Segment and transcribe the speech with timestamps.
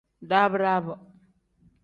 [0.29, 0.85] Dab-dab.